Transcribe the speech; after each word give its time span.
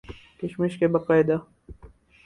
کشمش 0.39 0.77
کے 0.79 0.87
باقاعدہ 0.87 1.37